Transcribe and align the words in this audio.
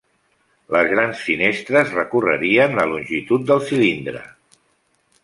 Les 0.75 0.87
grans 0.93 1.19
finestres 1.25 1.93
recorrerien 1.97 2.79
la 2.79 2.87
longitud 2.95 3.47
del 3.53 3.63
cilindre. 3.69 4.23